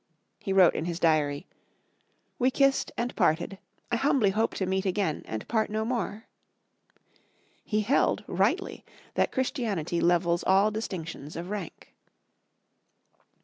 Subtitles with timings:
[0.39, 1.45] He wrote in his diary,
[2.39, 3.59] "We kissed and parted
[3.91, 6.25] I humbly hope to meet again, and part no more."
[7.63, 8.83] He held, rightly,
[9.13, 11.93] that Christianity levels all distinctions of rank.